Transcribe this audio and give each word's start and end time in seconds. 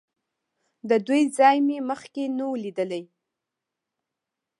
د 0.89 0.91
دوی 1.07 1.23
ځای 1.37 1.57
مې 1.67 1.77
مخکې 1.89 2.23
نه 2.37 2.45
و 2.49 2.53
لیدلی. 2.63 3.03